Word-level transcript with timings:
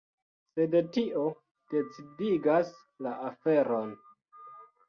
Sed 0.53 0.77
tio 0.95 1.25
decidigas 1.75 2.73
la 3.09 3.15
aferon. 3.29 3.93